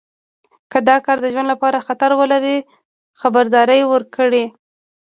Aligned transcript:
که 0.71 0.79
دا 0.87 0.95
کار 1.05 1.17
د 1.21 1.25
ژوند 1.33 1.47
لپاره 1.53 1.85
خطر 1.87 2.11
ولري 2.19 2.57
خبرداری 3.21 3.81
ورکړئ. 3.93 4.43